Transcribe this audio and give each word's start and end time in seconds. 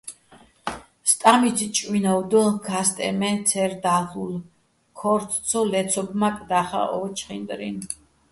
სტამიჩ 1.09 1.59
ჭუ́ინოვ 1.75 2.21
დო, 2.31 2.43
ქასტეჼ 2.65 3.09
მე 3.19 3.31
ცე́რ 3.47 3.71
დალ'ულო̆, 3.83 4.45
ქო́რთო̆ 4.97 5.41
ცო 5.47 5.59
ლე́ცობმაკ 5.71 6.37
და́ხაჸ 6.49 6.87
ო 6.97 7.01
ჩხინდრინ. 7.17 7.77